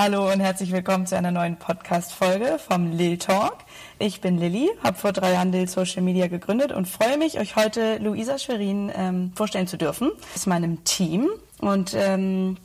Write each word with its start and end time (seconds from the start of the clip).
Hallo 0.00 0.30
und 0.30 0.38
herzlich 0.38 0.70
willkommen 0.70 1.08
zu 1.08 1.16
einer 1.16 1.32
neuen 1.32 1.56
Podcast-Folge 1.56 2.60
vom 2.60 2.92
Lil 2.92 3.18
Talk. 3.18 3.56
Ich 3.98 4.20
bin 4.20 4.38
Lilly, 4.38 4.70
habe 4.84 4.96
vor 4.96 5.10
drei 5.10 5.32
Jahren 5.32 5.50
Lil 5.50 5.68
Social 5.68 6.02
Media 6.02 6.28
gegründet 6.28 6.70
und 6.70 6.86
freue 6.86 7.18
mich, 7.18 7.40
euch 7.40 7.56
heute 7.56 7.98
Luisa 7.98 8.38
Schwerin 8.38 8.92
ähm, 8.94 9.32
vorstellen 9.34 9.66
zu 9.66 9.76
dürfen. 9.76 10.12
Ist 10.36 10.46
meinem 10.46 10.84
Team 10.84 11.28
und 11.60 11.94
ähm, 11.94 12.58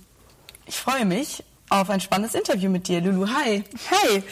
ich 0.68 0.78
freue 0.78 1.06
mich 1.06 1.44
auf 1.70 1.90
ein 1.90 2.02
spannendes 2.02 2.36
Interview 2.36 2.70
mit 2.70 2.88
dir. 2.88 3.02
Lulu, 3.02 3.28
hi. 3.28 3.64
Hi. 3.90 4.24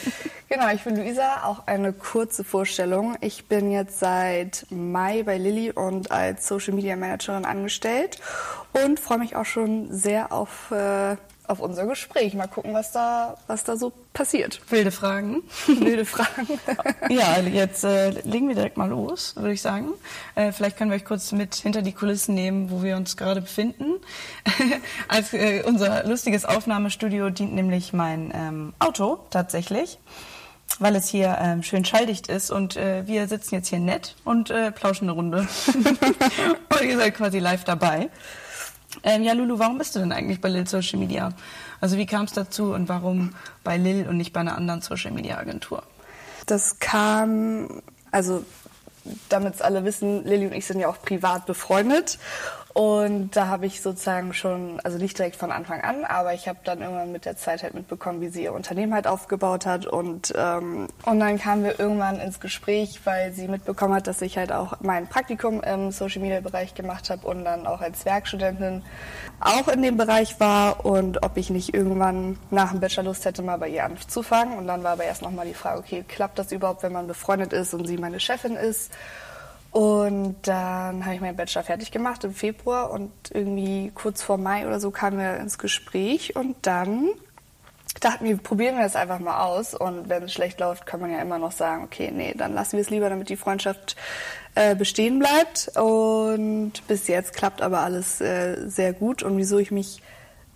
Genau, 0.48 0.70
ich 0.72 0.84
bin 0.84 0.96
Luisa. 0.96 1.46
Auch 1.46 1.66
eine 1.66 1.94
kurze 1.94 2.44
Vorstellung. 2.44 3.16
Ich 3.22 3.46
bin 3.48 3.72
jetzt 3.72 3.98
seit 3.98 4.68
Mai 4.70 5.24
bei 5.24 5.40
Lilly 5.40 5.72
und 5.72 6.12
als 6.12 6.48
Social 6.48 6.76
Media 6.76 6.96
Managerin 6.96 7.46
angestellt 7.46 8.20
und 8.74 9.00
freue 9.00 9.18
mich 9.18 9.36
auch 9.36 9.46
schon 9.46 9.92
sehr 9.92 10.32
auf 10.32 10.70
äh, 10.70 11.16
auf 11.52 11.60
unser 11.60 11.86
Gespräch. 11.86 12.34
Mal 12.34 12.48
gucken, 12.48 12.74
was 12.74 12.92
da, 12.92 13.38
was 13.48 13.64
da 13.64 13.76
so 13.76 13.92
passiert. 14.14 14.62
Wilde 14.70 14.92
Fragen. 14.92 15.44
Wilde 15.68 16.06
Fragen. 16.06 16.60
ja, 17.10 17.40
jetzt 17.40 17.84
äh, 17.84 18.10
legen 18.22 18.48
wir 18.48 18.56
direkt 18.56 18.78
mal 18.78 18.90
los, 18.90 19.36
würde 19.36 19.54
ich 19.54 19.62
sagen. 19.62 19.90
Äh, 20.36 20.52
vielleicht 20.52 20.78
können 20.78 20.90
wir 20.90 20.96
euch 20.96 21.06
kurz 21.06 21.32
mit 21.32 21.56
hinter 21.56 21.82
die 21.82 21.92
Kulissen 21.92 22.34
nehmen, 22.34 22.72
wo 22.72 22.82
wir 22.82 22.96
uns 22.96 23.18
gerade 23.18 23.42
befinden. 23.42 23.98
Als 25.08 25.34
äh, 25.34 25.64
unser 25.66 26.08
lustiges 26.08 26.46
Aufnahmestudio 26.46 27.30
dient 27.30 27.54
nämlich 27.54 27.94
mein 27.94 28.32
ähm, 28.34 28.74
Auto 28.80 29.20
tatsächlich 29.30 30.00
weil 30.80 30.96
es 30.96 31.10
hier 31.10 31.38
ähm, 31.40 31.64
schön 31.64 31.84
schalldicht 31.84 32.28
ist 32.28 32.50
und 32.50 32.78
äh, 32.78 33.06
wir 33.06 33.28
sitzen 33.28 33.56
jetzt 33.56 33.68
hier 33.68 33.80
nett 33.80 34.16
und 34.24 34.50
äh, 34.50 34.72
plauschen 34.72 35.10
eine 35.10 35.12
Runde. 35.12 35.48
und 35.74 36.82
ihr 36.82 36.98
seid 36.98 37.14
quasi 37.14 37.40
live 37.40 37.66
dabei. 37.66 38.10
Ähm, 39.04 39.24
ja, 39.24 39.34
Lulu, 39.34 39.60
warum 39.60 39.78
bist 39.78 39.96
du 39.96 40.00
denn 40.00 40.12
eigentlich 40.12 40.42
bei 40.42 40.50
Lil 40.50 40.68
Social 40.68 41.00
Media? 41.00 41.34
Also 41.80 41.98
wie 41.98 42.06
kam 42.06 42.26
es 42.26 42.34
dazu 42.34 42.74
und 42.74 42.90
warum 42.90 43.34
bei 43.64 43.78
Lil 43.78 44.08
und 44.08 44.18
nicht 44.18 44.34
bei 44.34 44.42
einer 44.42 44.58
anderen 44.58 44.82
Social 44.82 45.12
Media 45.12 45.38
Agentur? 45.38 45.84
Das 46.46 46.80
kam, 46.80 47.82
also 48.12 48.44
damit 49.30 49.56
es 49.56 49.62
alle 49.62 49.84
wissen, 49.86 50.24
Lilly 50.26 50.48
und 50.48 50.54
ich 50.54 50.66
sind 50.66 50.80
ja 50.80 50.88
auch 50.88 51.02
privat 51.02 51.46
befreundet 51.46 52.20
und 52.74 53.36
da 53.36 53.48
habe 53.48 53.66
ich 53.66 53.82
sozusagen 53.82 54.34
schon, 54.34 54.80
also 54.82 54.98
nicht 54.98 55.18
direkt 55.18 55.36
von 55.36 55.52
Anfang 55.52 55.82
an, 55.82 56.06
aber 56.06 56.34
ich 56.34 56.48
habe 56.48 56.60
dann 56.64 56.82
irgendwann 56.82 57.12
mit 57.12 57.26
der 57.26 57.36
Zeit 57.36 57.64
halt 57.64 57.74
mitbekommen, 57.74 58.22
wie 58.22 58.30
sie 58.30 58.44
ihr 58.44 58.54
Unternehmen 58.54 58.94
halt 58.94 59.08
aufgebaut 59.08 59.66
hat. 59.66 59.86
Und, 59.86 60.34
ähm, 60.38 60.88
und 61.06 61.20
dann 61.20 61.38
kamen 61.38 61.66
wir 61.66 61.80
irgendwann 61.80 62.20
ins 62.20 62.40
Gespräch, 62.40 63.02
weil 63.04 63.34
sie 63.34 63.50
mitbekommen 63.50 63.96
hat, 63.96 64.08
dass 64.08 64.22
ich 64.22 64.38
halt 64.38 64.54
auch 64.54 64.80
mein 64.80 65.08
Praktikum 65.08 65.62
im 65.62 65.92
Social 65.92 66.22
Media 66.22 66.40
Bereich 66.40 66.74
gemacht 66.74 67.10
habe 67.10 67.28
und 67.28 67.44
dann 67.44 67.68
auch 67.68 67.82
als 67.82 68.06
Werkstudentin 68.06 68.84
auch 69.42 69.68
in 69.68 69.82
dem 69.82 69.98
Bereich 69.98 70.40
war 70.40 70.86
und 70.86 71.24
ob 71.24 71.36
ich 71.36 71.50
nicht 71.50 71.74
irgendwann 71.74 72.38
nach 72.52 72.72
dem 72.72 72.80
Bachelor 72.80 73.04
Lust 73.04 73.26
hätte, 73.26 73.42
mal 73.42 73.58
bei 73.58 73.68
ihr 73.68 73.84
anzufangen. 73.84 74.58
Und 74.58 74.68
dann 74.68 74.84
war 74.84 74.92
aber 74.92 75.04
erst 75.04 75.24
nochmal 75.24 75.46
die 75.46 75.54
Frage, 75.54 75.80
okay, 75.80 76.06
klappt 76.08 76.40
das 76.40 76.52
überhaupt, 76.54 76.84
wenn 76.84 76.94
man 76.94 77.08
befreundet 77.08 77.52
ist 77.52 77.74
und 77.74 77.86
sie 77.86 77.98
meine 77.98 78.20
Chefin 78.20 78.56
ist? 78.56 78.92
Und 79.72 80.36
dann 80.44 81.06
habe 81.06 81.16
ich 81.16 81.22
meinen 81.22 81.38
Bachelor 81.38 81.64
fertig 81.64 81.92
gemacht 81.92 82.24
im 82.26 82.34
Februar 82.34 82.92
und 82.92 83.12
irgendwie 83.34 83.92
kurz 83.96 84.22
vor 84.22 84.38
Mai 84.38 84.68
oder 84.68 84.80
so 84.82 84.92
kamen 84.92 85.18
wir 85.18 85.38
ins 85.38 85.58
Gespräch 85.58 86.36
und 86.36 86.56
dann 86.64 87.10
dachten 88.02 88.26
wir, 88.26 88.38
probieren 88.38 88.76
wir 88.76 88.84
das 88.84 88.96
einfach 88.96 89.20
mal 89.20 89.44
aus 89.44 89.74
und 89.74 90.10
wenn 90.10 90.24
es 90.24 90.34
schlecht 90.34 90.60
läuft, 90.60 90.86
kann 90.86 91.00
man 91.00 91.12
ja 91.12 91.22
immer 91.22 91.38
noch 91.38 91.52
sagen, 91.52 91.84
okay, 91.84 92.12
nee, 92.14 92.34
dann 92.38 92.54
lassen 92.54 92.74
wir 92.74 92.82
es 92.82 92.90
lieber, 92.90 93.10
damit 93.10 93.30
die 93.30 93.38
Freundschaft 93.38 93.96
äh, 94.56 94.76
bestehen 94.76 95.20
bleibt. 95.20 95.72
Und 95.78 96.74
bis 96.88 97.08
jetzt 97.08 97.34
klappt 97.34 97.62
aber 97.62 97.80
alles 97.80 98.22
äh, 98.22 98.68
sehr 98.68 98.94
gut 98.94 99.24
und 99.24 99.38
wieso 99.38 99.58
ich 99.58 99.72
mich 99.72 100.02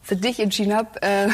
für 0.05 0.15
dich 0.15 0.39
entschieden 0.39 0.75
habe, 0.75 1.01
äh, 1.01 1.29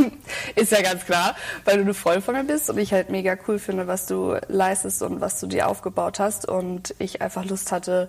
ist 0.60 0.72
ja 0.72 0.80
ganz 0.80 1.04
klar, 1.04 1.36
weil 1.66 1.76
du 1.76 1.82
eine 1.82 1.92
Freundin 1.92 2.22
von 2.22 2.34
mir 2.34 2.44
bist 2.44 2.70
und 2.70 2.78
ich 2.78 2.92
halt 2.92 3.10
mega 3.10 3.36
cool 3.46 3.58
finde, 3.58 3.86
was 3.86 4.06
du 4.06 4.40
leistest 4.48 5.02
und 5.02 5.20
was 5.20 5.38
du 5.40 5.46
dir 5.46 5.68
aufgebaut 5.68 6.18
hast 6.18 6.48
und 6.48 6.94
ich 6.98 7.20
einfach 7.20 7.44
Lust 7.44 7.70
hatte, 7.70 8.08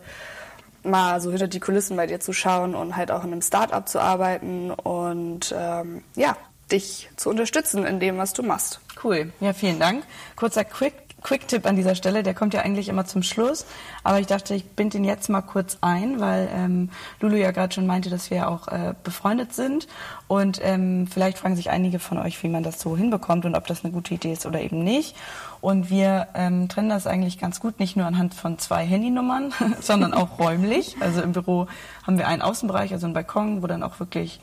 mal 0.83 1.19
so 1.19 1.31
hinter 1.31 1.49
die 1.49 1.59
Kulissen 1.59 1.97
bei 1.97 2.07
dir 2.07 2.21
zu 2.21 2.31
schauen 2.31 2.75
und 2.75 2.95
halt 2.95 3.11
auch 3.11 3.25
in 3.25 3.33
einem 3.33 3.41
Start-up 3.41 3.89
zu 3.89 3.99
arbeiten 3.99 4.71
und 4.71 5.53
ähm, 5.57 6.01
ja, 6.15 6.37
dich 6.71 7.09
zu 7.17 7.29
unterstützen 7.29 7.85
in 7.85 7.99
dem, 7.99 8.17
was 8.17 8.31
du 8.31 8.41
machst. 8.41 8.79
Cool, 9.03 9.33
ja, 9.41 9.51
vielen 9.51 9.79
Dank. 9.79 10.05
Kurzer 10.37 10.63
Quick 10.63 11.04
Quick-Tipp 11.25 11.65
an 11.65 11.75
dieser 11.75 11.95
Stelle, 11.95 12.21
der 12.21 12.35
kommt 12.35 12.53
ja 12.53 12.61
eigentlich 12.61 12.87
immer 12.87 13.05
zum 13.05 13.23
Schluss, 13.23 13.65
aber 14.03 14.19
ich 14.19 14.27
dachte, 14.27 14.53
ich 14.53 14.63
binde 14.63 14.97
ihn 14.97 15.03
jetzt 15.03 15.27
mal 15.27 15.41
kurz 15.41 15.79
ein, 15.81 16.19
weil 16.19 16.47
ähm, 16.53 16.89
Lulu 17.19 17.35
ja 17.35 17.49
gerade 17.49 17.73
schon 17.73 17.87
meinte, 17.87 18.11
dass 18.11 18.29
wir 18.29 18.47
auch 18.47 18.67
äh, 18.67 18.93
befreundet 19.03 19.51
sind 19.51 19.87
und 20.27 20.59
ähm, 20.63 21.07
vielleicht 21.07 21.39
fragen 21.39 21.55
sich 21.55 21.71
einige 21.71 21.97
von 21.97 22.19
euch, 22.19 22.41
wie 22.43 22.47
man 22.47 22.61
das 22.61 22.79
so 22.79 22.95
hinbekommt 22.95 23.45
und 23.45 23.55
ob 23.55 23.65
das 23.65 23.83
eine 23.83 23.91
gute 23.91 24.13
Idee 24.13 24.33
ist 24.33 24.45
oder 24.45 24.61
eben 24.61 24.83
nicht. 24.83 25.15
Und 25.61 25.89
wir 25.89 26.27
ähm, 26.35 26.69
trennen 26.69 26.89
das 26.89 27.07
eigentlich 27.07 27.39
ganz 27.39 27.59
gut, 27.59 27.79
nicht 27.79 27.95
nur 27.95 28.05
anhand 28.05 28.35
von 28.35 28.59
zwei 28.59 28.85
Handynummern, 28.85 29.51
sondern 29.81 30.13
auch 30.13 30.37
räumlich. 30.37 30.95
Also 30.99 31.23
im 31.23 31.31
Büro 31.31 31.65
haben 32.05 32.19
wir 32.19 32.27
einen 32.27 32.43
Außenbereich, 32.43 32.93
also 32.93 33.07
einen 33.07 33.15
Balkon, 33.15 33.63
wo 33.63 33.67
dann 33.67 33.81
auch 33.81 33.99
wirklich 33.99 34.39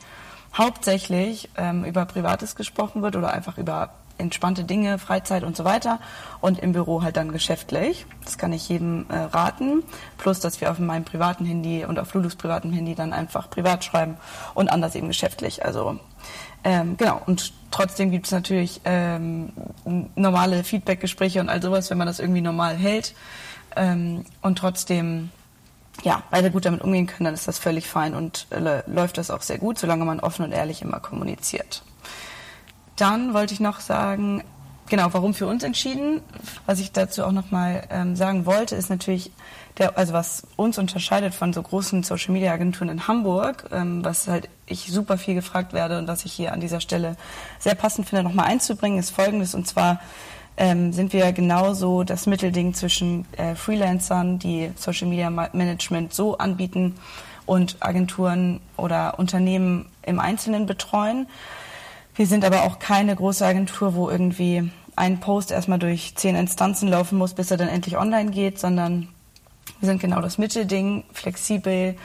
hauptsächlich 0.53 1.49
ähm, 1.55 1.85
über 1.85 2.05
Privates 2.05 2.55
gesprochen 2.55 3.01
wird 3.01 3.15
oder 3.15 3.33
einfach 3.33 3.57
über 3.57 3.91
entspannte 4.17 4.63
Dinge, 4.63 4.99
Freizeit 4.99 5.43
und 5.43 5.55
so 5.57 5.65
weiter. 5.65 5.99
Und 6.41 6.59
im 6.59 6.73
Büro 6.73 7.03
halt 7.03 7.17
dann 7.17 7.31
geschäftlich. 7.31 8.05
Das 8.23 8.37
kann 8.37 8.53
ich 8.53 8.69
jedem 8.69 9.05
äh, 9.09 9.17
raten. 9.17 9.83
Plus, 10.17 10.39
dass 10.39 10.61
wir 10.61 10.71
auf 10.71 10.79
meinem 10.79 11.05
privaten 11.05 11.45
Handy 11.45 11.85
und 11.85 11.99
auf 11.99 12.13
Lulus 12.13 12.35
privatem 12.35 12.71
Handy 12.71 12.95
dann 12.95 13.13
einfach 13.13 13.49
privat 13.49 13.83
schreiben 13.83 14.17
und 14.53 14.69
anders 14.69 14.95
eben 14.95 15.07
geschäftlich. 15.07 15.65
Also 15.65 15.99
ähm, 16.63 16.97
genau. 16.97 17.21
Und 17.25 17.53
trotzdem 17.71 18.11
gibt 18.11 18.27
es 18.27 18.31
natürlich 18.31 18.81
ähm, 18.85 19.51
normale 20.15 20.63
Feedback-Gespräche 20.63 21.39
und 21.39 21.49
all 21.49 21.61
sowas, 21.61 21.89
wenn 21.89 21.97
man 21.97 22.07
das 22.07 22.19
irgendwie 22.19 22.41
normal 22.41 22.75
hält. 22.75 23.13
Ähm, 23.75 24.25
und 24.41 24.57
trotzdem 24.57 25.29
ja, 26.01 26.23
beide 26.31 26.51
gut 26.51 26.65
damit 26.65 26.81
umgehen 26.81 27.05
können, 27.05 27.25
dann 27.25 27.33
ist 27.33 27.47
das 27.47 27.59
völlig 27.59 27.87
fein 27.87 28.15
und 28.15 28.47
äh, 28.49 28.81
läuft 28.87 29.17
das 29.17 29.29
auch 29.29 29.41
sehr 29.41 29.59
gut, 29.59 29.77
solange 29.77 30.05
man 30.05 30.19
offen 30.19 30.43
und 30.43 30.51
ehrlich 30.51 30.81
immer 30.81 30.99
kommuniziert. 30.99 31.83
Dann 32.95 33.33
wollte 33.33 33.53
ich 33.53 33.59
noch 33.59 33.79
sagen, 33.79 34.43
genau, 34.87 35.07
warum 35.11 35.33
für 35.33 35.47
uns 35.47 35.63
entschieden. 35.63 36.21
Was 36.65 36.79
ich 36.79 36.91
dazu 36.91 37.23
auch 37.23 37.31
nochmal 37.31 37.83
ähm, 37.89 38.15
sagen 38.15 38.45
wollte, 38.45 38.75
ist 38.75 38.89
natürlich, 38.89 39.31
der, 39.77 39.97
also 39.97 40.13
was 40.13 40.45
uns 40.55 40.77
unterscheidet 40.77 41.33
von 41.33 41.53
so 41.53 41.61
großen 41.61 42.03
Social 42.03 42.33
Media 42.33 42.51
Agenturen 42.51 42.89
in 42.89 43.07
Hamburg, 43.07 43.69
ähm, 43.71 44.05
was 44.05 44.27
halt 44.27 44.49
ich 44.67 44.91
super 44.91 45.17
viel 45.17 45.33
gefragt 45.33 45.73
werde 45.73 45.97
und 45.97 46.07
was 46.07 46.25
ich 46.25 46.33
hier 46.33 46.53
an 46.53 46.59
dieser 46.59 46.79
Stelle 46.79 47.17
sehr 47.59 47.75
passend 47.75 48.07
finde, 48.07 48.23
nochmal 48.23 48.45
einzubringen, 48.45 48.99
ist 48.99 49.09
folgendes. 49.09 49.55
Und 49.55 49.67
zwar 49.67 49.99
ähm, 50.57 50.93
sind 50.93 51.13
wir 51.13 51.31
genauso 51.31 52.03
das 52.03 52.27
Mittelding 52.27 52.73
zwischen 52.73 53.25
äh, 53.37 53.55
Freelancern, 53.55 54.37
die 54.37 54.71
Social 54.75 55.07
Media 55.07 55.29
Management 55.29 56.13
so 56.13 56.37
anbieten 56.37 56.95
und 57.45 57.77
Agenturen 57.79 58.59
oder 58.77 59.17
Unternehmen 59.17 59.87
im 60.03 60.19
Einzelnen 60.19 60.65
betreuen. 60.65 61.27
Wir 62.15 62.27
sind 62.27 62.45
aber 62.45 62.63
auch 62.63 62.77
keine 62.77 63.15
große 63.15 63.45
Agentur, 63.45 63.95
wo 63.95 64.09
irgendwie 64.09 64.69
ein 64.95 65.19
Post 65.19 65.51
erstmal 65.51 65.79
durch 65.79 66.13
zehn 66.15 66.35
Instanzen 66.35 66.87
laufen 66.87 67.17
muss, 67.17 67.33
bis 67.33 67.49
er 67.49 67.57
dann 67.57 67.69
endlich 67.69 67.97
online 67.97 68.29
geht, 68.29 68.59
sondern 68.59 69.09
wir 69.79 69.89
sind 69.89 69.99
genau 69.99 70.21
das 70.21 70.37
Mittelding, 70.37 71.05
flexibel, 71.11 71.95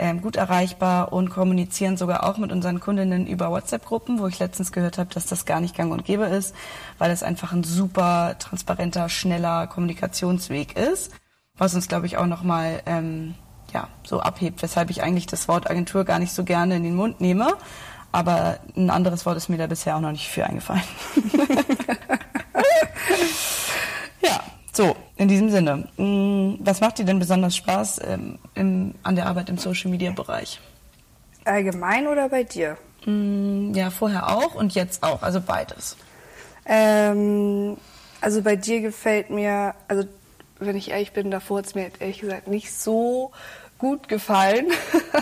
ähm, 0.00 0.20
gut 0.20 0.34
erreichbar 0.34 1.12
und 1.12 1.30
kommunizieren 1.30 1.96
sogar 1.96 2.24
auch 2.24 2.38
mit 2.38 2.50
unseren 2.50 2.80
Kundinnen 2.80 3.28
über 3.28 3.50
WhatsApp-Gruppen, 3.50 4.18
wo 4.18 4.26
ich 4.26 4.40
letztens 4.40 4.72
gehört 4.72 4.98
habe, 4.98 5.14
dass 5.14 5.26
das 5.26 5.44
gar 5.44 5.60
nicht 5.60 5.76
gang 5.76 5.92
und 5.92 6.04
gäbe 6.04 6.24
ist, 6.24 6.56
weil 6.98 7.12
es 7.12 7.22
einfach 7.22 7.52
ein 7.52 7.62
super 7.62 8.36
transparenter, 8.40 9.08
schneller 9.08 9.68
Kommunikationsweg 9.68 10.76
ist, 10.76 11.12
was 11.56 11.74
uns, 11.74 11.86
glaube 11.86 12.06
ich, 12.06 12.16
auch 12.16 12.26
nochmal 12.26 12.82
ähm, 12.86 13.34
ja, 13.72 13.86
so 14.02 14.20
abhebt, 14.20 14.60
weshalb 14.62 14.90
ich 14.90 15.04
eigentlich 15.04 15.26
das 15.26 15.46
Wort 15.46 15.70
Agentur 15.70 16.04
gar 16.04 16.18
nicht 16.18 16.32
so 16.32 16.42
gerne 16.42 16.76
in 16.76 16.82
den 16.82 16.96
Mund 16.96 17.20
nehme 17.20 17.54
aber 18.12 18.58
ein 18.76 18.90
anderes 18.90 19.26
Wort 19.26 19.36
ist 19.38 19.48
mir 19.48 19.56
da 19.58 19.66
bisher 19.66 19.96
auch 19.96 20.00
noch 20.00 20.12
nicht 20.12 20.28
für 20.28 20.44
eingefallen. 20.44 20.82
ja, 24.20 24.40
so, 24.72 24.94
in 25.16 25.28
diesem 25.28 25.50
Sinne. 25.50 25.88
Mm, 25.96 26.56
was 26.60 26.80
macht 26.80 26.98
dir 26.98 27.04
denn 27.04 27.18
besonders 27.18 27.56
Spaß 27.56 28.02
ähm, 28.06 28.38
im, 28.54 28.94
an 29.02 29.16
der 29.16 29.26
Arbeit 29.26 29.48
im 29.48 29.56
Social 29.56 29.90
Media 29.90 30.12
Bereich? 30.12 30.60
Allgemein 31.44 32.06
oder 32.06 32.28
bei 32.28 32.44
dir? 32.44 32.76
Mm, 33.06 33.72
ja, 33.74 33.90
vorher 33.90 34.28
auch 34.28 34.54
und 34.54 34.74
jetzt 34.74 35.02
auch, 35.02 35.22
also 35.22 35.40
beides. 35.40 35.96
Ähm, 36.66 37.76
also 38.20 38.42
bei 38.42 38.56
dir 38.56 38.82
gefällt 38.82 39.30
mir, 39.30 39.74
also 39.88 40.04
wenn 40.58 40.76
ich 40.76 40.90
ehrlich 40.90 41.12
bin, 41.12 41.30
davor 41.30 41.58
hat 41.58 41.66
es 41.66 41.74
mir 41.74 41.90
ehrlich 41.98 42.20
gesagt 42.20 42.46
nicht 42.46 42.72
so 42.72 43.32
gut 43.78 44.08
gefallen. 44.08 44.66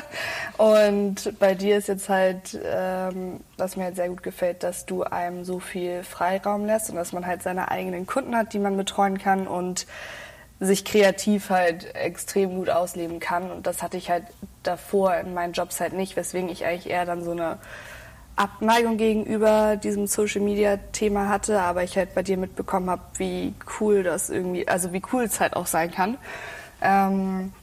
und 0.61 1.39
bei 1.39 1.55
dir 1.55 1.79
ist 1.79 1.89
jetzt 1.89 2.11
halt, 2.11 2.61
ähm, 2.63 3.41
was 3.57 3.77
mir 3.77 3.85
halt 3.85 3.97
sehr 3.97 4.11
gut 4.11 4.23
gefällt, 4.23 4.63
dass 4.63 4.85
du 4.85 5.05
einem 5.05 5.43
so 5.43 5.59
viel 5.59 6.03
Freiraum 6.03 6.67
lässt 6.67 6.91
und 6.91 6.97
dass 6.97 7.15
man 7.15 7.25
halt 7.27 7.43
seine 7.43 7.71
eigenen 7.71 8.05
Kunden 8.07 8.37
hat, 8.37 8.53
die 8.53 8.59
man 8.59 8.77
betreuen 8.77 9.17
kann 9.17 9.47
und 9.47 9.87
sich 10.59 10.85
kreativ 10.85 11.49
halt 11.49 11.95
extrem 11.95 12.57
gut 12.57 12.69
ausleben 12.69 13.21
kann. 13.21 13.51
Und 13.51 13.67
das 13.67 13.83
hatte 13.83 13.97
ich 13.97 14.11
halt 14.11 14.25
davor 14.63 15.15
in 15.15 15.33
meinen 15.33 15.55
Jobs 15.55 15.81
halt 15.81 15.95
nicht, 15.95 16.15
weswegen 16.17 16.51
ich 16.51 16.67
eigentlich 16.67 16.91
eher 16.91 17.07
dann 17.07 17.25
so 17.25 17.31
eine 17.31 17.57
Abneigung 18.37 18.99
gegenüber 18.99 19.77
diesem 19.77 20.07
Social 20.07 20.43
Media 20.43 20.77
Thema 20.93 21.31
hatte, 21.31 21.59
aber 21.63 21.85
ich 21.85 21.97
halt 21.97 22.15
bei 22.15 22.23
dir 22.23 22.37
mitbekommen 22.37 22.91
habe, 22.91 23.05
wie 23.17 23.55
cool 23.81 24.03
das 24.03 24.29
irgendwie, 24.29 24.69
also 24.69 24.93
wie 24.93 25.01
cool 25.11 25.23
es 25.23 25.41
halt 25.41 25.57
auch 25.57 25.67
sein 25.67 25.91
kann. 25.91 26.19
Ähm, 26.83 27.55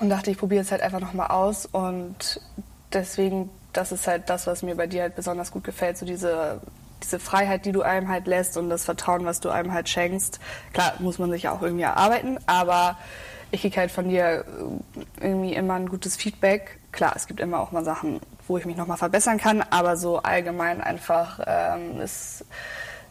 und 0.00 0.08
dachte, 0.08 0.30
ich 0.30 0.38
probiere 0.38 0.62
es 0.62 0.70
halt 0.70 0.82
einfach 0.82 1.00
nochmal 1.00 1.28
aus 1.28 1.66
und 1.66 2.40
deswegen, 2.92 3.50
das 3.72 3.92
ist 3.92 4.06
halt 4.06 4.28
das, 4.30 4.46
was 4.46 4.62
mir 4.62 4.76
bei 4.76 4.86
dir 4.86 5.02
halt 5.02 5.16
besonders 5.16 5.50
gut 5.50 5.64
gefällt, 5.64 5.98
so 5.98 6.06
diese 6.06 6.60
diese 7.04 7.18
Freiheit, 7.18 7.64
die 7.66 7.72
du 7.72 7.82
einem 7.82 8.08
halt 8.08 8.26
lässt 8.26 8.56
und 8.56 8.70
das 8.70 8.84
Vertrauen, 8.84 9.24
was 9.24 9.40
du 9.40 9.50
einem 9.50 9.72
halt 9.72 9.88
schenkst. 9.88 10.40
Klar, 10.72 10.94
muss 10.98 11.18
man 11.18 11.30
sich 11.30 11.44
ja 11.44 11.52
auch 11.52 11.62
irgendwie 11.62 11.82
erarbeiten, 11.82 12.38
aber 12.46 12.96
ich 13.50 13.60
kriege 13.60 13.76
halt 13.76 13.90
von 13.90 14.08
dir 14.08 14.44
irgendwie 15.20 15.54
immer 15.54 15.74
ein 15.74 15.88
gutes 15.88 16.16
Feedback. 16.16 16.78
Klar, 16.92 17.12
es 17.14 17.26
gibt 17.26 17.40
immer 17.40 17.60
auch 17.60 17.72
mal 17.72 17.84
Sachen, 17.84 18.20
wo 18.48 18.58
ich 18.58 18.66
mich 18.66 18.76
nochmal 18.76 18.96
verbessern 18.96 19.38
kann, 19.38 19.62
aber 19.70 19.96
so 19.96 20.18
allgemein 20.18 20.80
einfach 20.80 21.40
ähm, 21.46 22.00
ist 22.00 22.44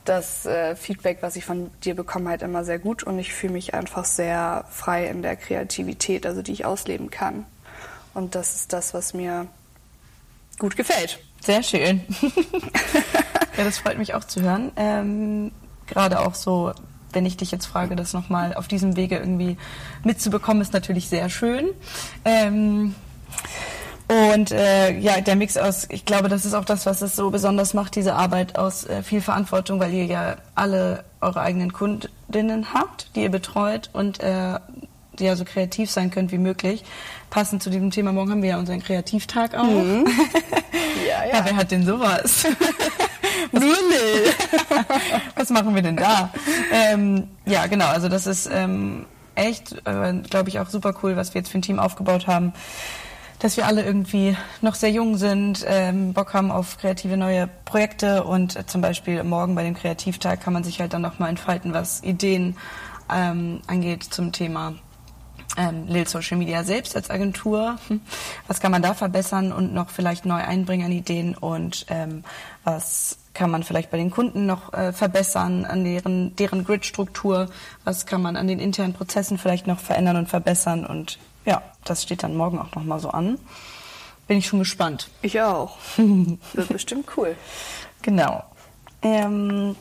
das 0.06 0.46
äh, 0.46 0.76
Feedback, 0.76 1.20
was 1.22 1.36
ich 1.36 1.46
von 1.46 1.72
dir 1.84 1.96
bekomme, 1.96 2.30
halt 2.30 2.42
immer 2.42 2.64
sehr 2.66 2.80
gut 2.80 3.04
und 3.04 3.20
ich 3.20 3.34
fühle 3.34 3.54
mich 3.54 3.74
einfach 3.74 4.06
sehr 4.06 4.66
frei 4.70 5.08
in 5.08 5.22
der 5.22 5.36
Kreativität, 5.36 6.26
also 6.26 6.42
die 6.42 6.52
ich 6.52 6.66
ausleben 6.66 7.10
kann. 7.10 7.46
Und 8.14 8.36
das 8.36 8.56
ist 8.56 8.74
das, 8.74 8.94
was 8.94 9.14
mir 9.14 9.48
gut 10.60 10.78
gefällt. 10.78 11.20
Sehr 11.42 11.64
schön. 11.64 12.02
ja, 13.58 13.64
das 13.64 13.80
freut 13.80 13.98
mich 13.98 14.14
auch 14.14 14.24
zu 14.24 14.42
hören. 14.42 14.72
Ähm, 14.76 15.52
Gerade 15.88 16.22
auch 16.22 16.36
so, 16.36 16.74
wenn 17.12 17.26
ich 17.26 17.38
dich 17.38 17.52
jetzt 17.52 17.66
frage, 17.66 17.96
das 17.96 18.14
nochmal 18.14 18.54
auf 18.54 18.68
diesem 18.68 18.96
Wege 18.96 19.18
irgendwie 19.18 19.58
mitzubekommen, 20.04 20.62
ist 20.62 20.74
natürlich 20.74 21.10
sehr 21.10 21.30
schön. 21.30 21.70
Ähm, 22.24 22.96
und 24.14 24.52
äh, 24.52 24.98
ja, 25.00 25.22
der 25.22 25.36
Mix 25.36 25.58
aus, 25.58 25.88
ich 25.90 26.06
glaube, 26.06 26.30
das 26.30 26.46
ist 26.46 26.54
auch 26.54 26.66
das, 26.66 26.86
was 26.86 27.02
es 27.02 27.16
so 27.16 27.32
besonders 27.32 27.74
macht, 27.74 27.96
diese 27.96 28.14
Arbeit 28.14 28.58
aus 28.58 28.86
äh, 28.86 29.02
viel 29.02 29.22
Verantwortung, 29.22 29.80
weil 29.80 29.92
ihr 29.94 30.06
ja 30.06 30.36
alle 30.54 31.04
eure 31.20 31.42
eigenen 31.42 31.74
Kundinnen 31.74 32.74
habt, 32.74 33.08
die 33.16 33.24
ihr 33.24 33.32
betreut 33.32 33.90
und 33.94 34.20
äh, 34.20 34.60
die 35.18 35.26
ja 35.26 35.36
so 35.36 35.46
kreativ 35.46 35.90
sein 35.90 36.12
könnt 36.12 36.32
wie 36.32 36.38
möglich. 36.38 36.84
Passend 37.30 37.64
zu 37.64 37.70
diesem 37.70 37.90
Thema, 37.90 38.12
morgen 38.12 38.32
haben 38.32 38.42
wir 38.44 38.52
ja 38.52 38.60
unseren 38.60 38.84
Kreativtag 38.84 39.56
auch. 39.56 39.64
Mhm. 39.64 40.06
ja, 41.08 41.26
ja. 41.26 41.38
ja, 41.38 41.46
wer 41.46 41.56
hat 41.56 41.72
denn 41.72 41.86
sowas? 41.86 42.46
Nur 43.52 43.64
Was 45.36 45.50
machen 45.50 45.74
wir 45.74 45.82
denn 45.82 45.96
da? 45.96 46.32
Ähm, 46.72 47.30
ja, 47.46 47.68
genau, 47.68 47.88
also 47.88 48.10
das 48.10 48.28
ist 48.28 48.50
ähm, 48.52 49.06
echt, 49.36 49.76
äh, 49.86 50.14
glaube 50.30 50.50
ich, 50.50 50.60
auch 50.60 50.70
super 50.70 50.94
cool, 51.02 51.16
was 51.16 51.34
wir 51.34 51.42
jetzt 51.42 51.50
für 51.50 51.58
ein 51.58 51.64
Team 51.64 51.80
aufgebaut 51.80 52.28
haben 52.28 52.54
dass 53.44 53.58
wir 53.58 53.68
alle 53.68 53.84
irgendwie 53.84 54.38
noch 54.62 54.74
sehr 54.74 54.90
jung 54.90 55.18
sind, 55.18 55.66
ähm, 55.68 56.14
Bock 56.14 56.34
haben 56.34 56.50
auf 56.50 56.78
kreative 56.78 57.18
neue 57.18 57.50
Projekte 57.66 58.24
und 58.24 58.56
äh, 58.56 58.66
zum 58.66 58.80
Beispiel 58.80 59.22
morgen 59.26 59.54
bei 59.54 59.64
dem 59.64 59.74
Kreativtag 59.74 60.40
kann 60.40 60.54
man 60.54 60.64
sich 60.64 60.80
halt 60.80 60.94
dann 60.94 61.02
nochmal 61.02 61.28
entfalten, 61.30 61.74
was 61.74 62.02
Ideen 62.04 62.56
ähm, 63.14 63.60
angeht 63.68 64.04
zum 64.06 64.32
Thema 64.32 64.76
ähm, 65.58 65.88
Lil 65.90 66.08
Social 66.08 66.38
Media 66.38 66.64
selbst 66.64 66.96
als 66.96 67.10
Agentur. 67.10 67.78
Was 68.48 68.62
kann 68.62 68.72
man 68.72 68.82
da 68.82 68.94
verbessern 68.94 69.52
und 69.52 69.74
noch 69.74 69.90
vielleicht 69.90 70.26
neu 70.26 70.42
einbringen 70.42 70.86
an 70.86 70.94
Ideen 70.94 71.36
und 71.36 71.86
ähm, 71.90 72.24
was 72.64 73.18
kann 73.34 73.52
man 73.52 73.64
vielleicht 73.64 73.92
bei 73.92 73.98
den 73.98 74.10
Kunden 74.10 74.46
noch 74.46 74.72
äh, 74.72 74.94
verbessern 74.94 75.66
an 75.66 75.84
deren, 75.84 76.34
deren 76.38 76.64
Grid-Struktur? 76.64 77.50
Was 77.84 78.06
kann 78.06 78.22
man 78.22 78.38
an 78.38 78.48
den 78.48 78.60
internen 78.60 78.94
Prozessen 78.94 79.38
vielleicht 79.38 79.68
noch 79.68 79.82
verändern 79.82 80.16
und 80.16 80.30
verbessern? 80.30 80.86
Und 80.86 81.20
ja, 81.46 81.62
das 81.84 82.04
steht 82.04 82.24
dann 82.24 82.36
morgen 82.36 82.60
auch 82.60 82.74
nochmal 82.76 83.00
so 83.00 83.10
an. 83.10 83.38
Bin 84.28 84.38
ich 84.38 84.48
schon 84.48 84.60
gespannt. 84.60 85.10
Ich 85.22 85.42
auch. 85.42 85.78
Wird 85.98 86.70
bestimmt 86.70 87.08
cool. 87.18 87.36
Genau. 88.06 88.44
Ähm, 89.02 89.78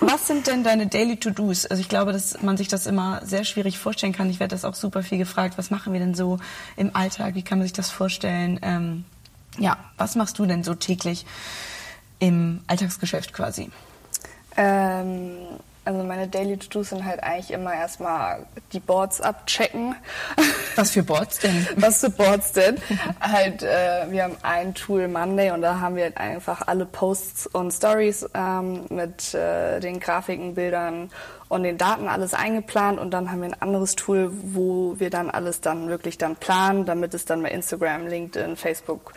was 0.00 0.26
sind 0.26 0.46
denn 0.46 0.64
deine 0.64 0.86
Daily 0.86 1.16
To-Dos? 1.16 1.64
Also 1.64 1.80
ich 1.80 1.88
glaube, 1.88 2.12
dass 2.12 2.42
man 2.42 2.58
sich 2.58 2.68
das 2.68 2.86
immer 2.86 3.24
sehr 3.24 3.44
schwierig 3.44 3.78
vorstellen 3.78 4.12
kann. 4.12 4.28
Ich 4.28 4.38
werde 4.38 4.54
das 4.54 4.66
auch 4.66 4.74
super 4.74 5.02
viel 5.02 5.16
gefragt. 5.16 5.56
Was 5.56 5.70
machen 5.70 5.94
wir 5.94 6.00
denn 6.00 6.14
so 6.14 6.38
im 6.76 6.94
Alltag? 6.94 7.34
Wie 7.34 7.42
kann 7.42 7.56
man 7.58 7.66
sich 7.66 7.72
das 7.72 7.90
vorstellen? 7.90 8.60
Ähm, 8.62 9.04
ja, 9.58 9.78
was 9.96 10.14
machst 10.14 10.38
du 10.38 10.46
denn 10.46 10.62
so 10.62 10.74
täglich 10.74 11.26
im 12.18 12.60
Alltagsgeschäft 12.66 13.32
quasi? 13.32 13.70
Ähm, 14.56 15.36
also 15.88 16.02
meine 16.04 16.28
Daily 16.28 16.58
To-Dos 16.58 16.90
sind 16.90 17.06
halt 17.06 17.22
eigentlich 17.22 17.50
immer 17.50 17.72
erstmal 17.72 18.44
die 18.74 18.78
Boards 18.78 19.22
abchecken. 19.22 19.94
Was 20.76 20.90
für 20.90 21.02
Boards 21.02 21.38
denn? 21.38 21.66
Was 21.76 22.00
für 22.00 22.10
Boards 22.10 22.52
denn? 22.52 22.76
halt, 23.20 23.62
äh, 23.62 24.04
wir 24.10 24.24
haben 24.24 24.36
ein 24.42 24.74
Tool 24.74 25.08
Monday 25.08 25.50
und 25.50 25.62
da 25.62 25.80
haben 25.80 25.96
wir 25.96 26.04
halt 26.04 26.18
einfach 26.18 26.68
alle 26.68 26.84
Posts 26.84 27.46
und 27.46 27.72
Stories 27.72 28.28
ähm, 28.34 28.84
mit 28.90 29.32
äh, 29.32 29.80
den 29.80 29.98
Grafiken, 29.98 30.54
Bildern 30.54 31.10
und 31.48 31.62
den 31.62 31.78
Daten 31.78 32.06
alles 32.06 32.34
eingeplant 32.34 32.98
und 32.98 33.10
dann 33.10 33.30
haben 33.30 33.40
wir 33.40 33.48
ein 33.48 33.62
anderes 33.62 33.96
Tool, 33.96 34.30
wo 34.30 34.96
wir 34.98 35.08
dann 35.08 35.30
alles 35.30 35.62
dann 35.62 35.88
wirklich 35.88 36.18
dann 36.18 36.36
planen, 36.36 36.84
damit 36.84 37.14
es 37.14 37.24
dann 37.24 37.42
bei 37.42 37.50
Instagram, 37.50 38.06
LinkedIn, 38.06 38.56
Facebook 38.56 39.14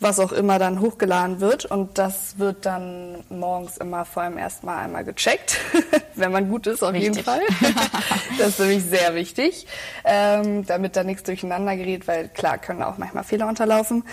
was 0.00 0.18
auch 0.18 0.32
immer 0.32 0.58
dann 0.58 0.80
hochgeladen 0.80 1.40
wird. 1.40 1.64
Und 1.64 1.98
das 1.98 2.38
wird 2.38 2.66
dann 2.66 3.24
morgens 3.28 3.76
immer 3.78 4.04
vor 4.04 4.22
allem 4.24 4.38
erstmal 4.38 4.84
einmal 4.84 5.04
gecheckt, 5.04 5.58
wenn 6.14 6.32
man 6.32 6.48
gut 6.48 6.66
ist, 6.66 6.82
auf 6.82 6.92
Richtig. 6.92 7.16
jeden 7.16 7.24
Fall. 7.24 7.40
das 8.38 8.48
ist 8.48 8.60
nämlich 8.60 8.84
sehr 8.84 9.14
wichtig, 9.14 9.66
ähm, 10.04 10.66
damit 10.66 10.96
da 10.96 11.04
nichts 11.04 11.22
durcheinander 11.22 11.76
gerät, 11.76 12.06
weil 12.06 12.28
klar 12.28 12.58
können 12.58 12.82
auch 12.82 12.98
manchmal 12.98 13.24
Fehler 13.24 13.48
unterlaufen. 13.48 14.04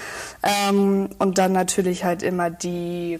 Ähm, 0.43 1.09
und 1.19 1.37
dann 1.37 1.51
natürlich 1.51 2.03
halt 2.03 2.23
immer 2.23 2.49
die 2.49 3.19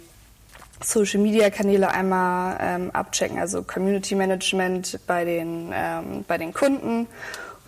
Social 0.84 1.20
Media 1.20 1.50
Kanäle 1.50 1.92
einmal 1.92 2.58
ähm, 2.60 2.92
abchecken, 2.92 3.40
also 3.40 3.64
Community 3.64 4.16
Management 4.16 5.00
bei 5.06 5.26
den, 5.26 5.72
ähm, 5.74 6.26
bei 6.28 6.38
den 6.38 6.54
Kunden 6.54 7.08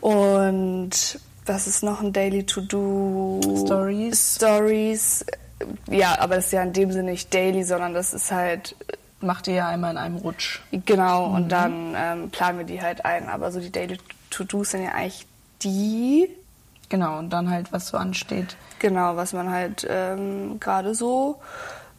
und 0.01 1.19
was 1.45 1.68
ist 1.68 1.84
noch 1.84 2.01
ein 2.01 2.13
Daily 2.13 2.45
To-Do? 2.45 3.42
Stories. 3.66 4.36
Stories. 4.36 5.25
Ja, 5.90 6.19
aber 6.19 6.36
das 6.36 6.48
ist 6.48 6.54
ja 6.54 6.63
in 6.63 6.74
dem 6.74 6.92
Sinne 6.92 7.12
nicht 7.12 7.34
daily, 7.34 7.63
sondern 7.63 7.94
das 7.94 8.13
ist 8.13 8.31
halt. 8.31 8.75
Macht 9.22 9.48
ihr 9.48 9.54
ja 9.54 9.68
einmal 9.69 9.92
in 9.92 9.98
einem 9.98 10.18
Rutsch. 10.18 10.60
Genau, 10.72 11.28
mhm. 11.28 11.36
und 11.36 11.50
dann 11.50 11.95
ähm, 11.95 12.30
planen 12.30 12.57
wir 12.57 12.66
die 12.66 12.81
halt 12.81 13.06
ein. 13.06 13.30
Aber 13.30 13.54
so 13.54 13.62
die 13.62 13.72
Daily 13.72 13.98
To-Dos 14.31 14.72
sind 14.72 14.84
ja 14.84 14.92
eigentlich 14.92 15.25
die. 15.62 16.29
Genau, 16.89 17.20
und 17.20 17.29
dann 17.29 17.50
halt, 17.50 17.72
was 17.72 17.88
so 17.88 17.98
ansteht. 17.98 18.58
Genau, 18.79 19.15
was 19.15 19.32
man 19.32 19.50
halt 19.50 19.88
ähm, 19.89 20.60
gerade 20.60 20.94
so 20.94 21.39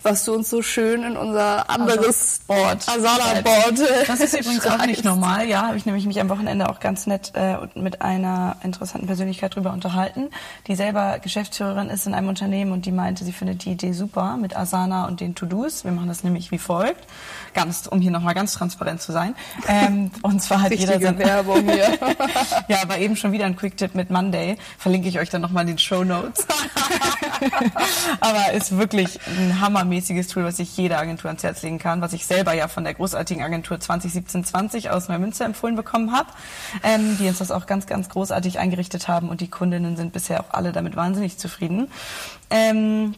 was 0.04 0.24
du 0.24 0.34
uns 0.34 0.50
so 0.50 0.62
schön 0.62 1.02
in 1.02 1.16
unser 1.16 1.68
anderes 1.70 2.40
Board, 2.46 2.86
Asana-Board. 2.88 3.80
Das 4.06 4.20
ist 4.20 4.34
übrigens 4.38 4.66
auch 4.66 4.84
nicht 4.86 5.04
normal. 5.04 5.48
Ja, 5.48 5.66
habe 5.66 5.76
ich 5.76 5.86
nämlich 5.86 6.06
mich 6.06 6.20
am 6.20 6.28
Wochenende 6.28 6.68
auch 6.68 6.78
ganz 6.78 7.06
nett 7.06 7.32
äh, 7.34 7.56
mit 7.74 8.02
einer 8.02 8.56
interessanten 8.62 9.06
Persönlichkeit 9.06 9.54
drüber 9.54 9.72
unterhalten, 9.72 10.28
die 10.66 10.74
selber 10.74 11.18
Geschäftsführerin 11.20 11.88
ist 11.88 12.06
in 12.06 12.14
einem 12.14 12.28
Unternehmen 12.28 12.72
und 12.72 12.84
die 12.86 12.92
meinte, 12.92 13.24
sie 13.24 13.32
findet 13.32 13.64
die 13.64 13.72
Idee 13.72 13.92
super 13.92 14.36
mit 14.36 14.56
Asana 14.56 15.06
und 15.06 15.20
den 15.20 15.34
To-Dos. 15.34 15.84
Wir 15.84 15.92
machen 15.92 16.08
das 16.08 16.22
nämlich 16.22 16.50
wie 16.50 16.58
folgt, 16.58 17.06
ganz, 17.54 17.86
um 17.86 18.00
hier 18.00 18.10
nochmal 18.10 18.34
ganz 18.34 18.52
transparent 18.52 19.00
zu 19.00 19.12
sein. 19.12 19.34
Ähm, 19.68 20.10
und 20.22 20.42
zwar 20.42 20.62
hat 20.62 20.74
jeder 20.74 21.00
sein 21.00 21.18
Werbung 21.18 21.62
hier. 21.64 21.98
ja, 22.68 22.82
aber 22.82 22.98
eben 22.98 23.16
schon 23.16 23.32
wieder 23.32 23.46
ein 23.46 23.56
Quick-Tipp 23.56 23.94
mit 23.94 24.10
Monday. 24.10 24.58
Verlinke 24.78 25.08
ich 25.08 25.18
euch 25.18 25.30
dann 25.30 25.40
nochmal 25.40 25.62
in 25.62 25.68
den 25.68 25.78
Show 25.78 26.04
Notes. 26.04 26.46
aber 28.20 28.52
ist 28.52 28.76
wirklich 28.76 29.18
ein 29.26 29.60
Hammer 29.60 29.84
mäßiges 29.94 30.26
Tool, 30.26 30.44
was 30.44 30.58
ich 30.58 30.76
jeder 30.76 30.98
Agentur 30.98 31.28
ans 31.28 31.44
Herz 31.44 31.62
legen 31.62 31.78
kann, 31.78 32.00
was 32.00 32.12
ich 32.12 32.26
selber 32.26 32.52
ja 32.52 32.66
von 32.66 32.82
der 32.82 32.94
großartigen 32.94 33.42
Agentur 33.42 33.76
2017-20 33.76 34.90
aus 34.90 35.08
Neumünster 35.08 35.44
empfohlen 35.44 35.76
bekommen 35.76 36.12
habe, 36.12 36.28
ähm, 36.82 37.16
die 37.18 37.28
uns 37.28 37.38
das 37.38 37.52
auch 37.52 37.66
ganz, 37.66 37.86
ganz 37.86 38.08
großartig 38.08 38.58
eingerichtet 38.58 39.06
haben 39.06 39.28
und 39.28 39.40
die 39.40 39.48
Kundinnen 39.48 39.96
sind 39.96 40.12
bisher 40.12 40.40
auch 40.40 40.50
alle 40.50 40.72
damit 40.72 40.96
wahnsinnig 40.96 41.38
zufrieden. 41.38 41.88
Ähm, 42.50 43.14